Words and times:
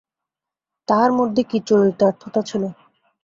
তাহার 0.87 1.11
মধ্যে 1.11 1.41
কী 1.43 1.57
চরিতার্থতা 1.67 2.41
ছিল। 2.41 2.63